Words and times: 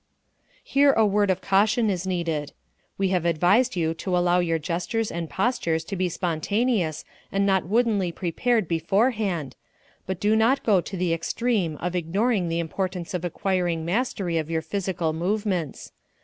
Here 0.63 0.93
a 0.93 1.05
word 1.05 1.29
of 1.29 1.41
caution 1.41 1.91
is 1.91 2.07
needed. 2.07 2.53
We 2.97 3.09
have 3.09 3.23
advised 3.23 3.75
you 3.75 3.93
to 3.93 4.17
allow 4.17 4.39
your 4.39 4.57
gestures 4.57 5.11
and 5.11 5.29
postures 5.29 5.83
to 5.83 5.95
be 5.95 6.09
spontaneous 6.09 7.05
and 7.31 7.45
not 7.45 7.67
woodenly 7.67 8.11
prepared 8.11 8.67
beforehand, 8.67 9.55
but 10.07 10.19
do 10.19 10.35
not 10.35 10.63
go 10.63 10.81
to 10.81 10.97
the 10.97 11.13
extreme 11.13 11.77
of 11.77 11.95
ignoring 11.95 12.49
the 12.49 12.57
importance 12.57 13.13
of 13.13 13.23
acquiring 13.23 13.85
mastery 13.85 14.39
of 14.39 14.49
your 14.49 14.63
physical 14.63 15.13
movements. 15.13 15.91